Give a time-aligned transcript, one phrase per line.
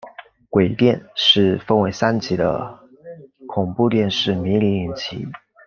[0.49, 2.79] 鬼店是分成三集的
[3.47, 5.27] 恐怖电视迷你影集。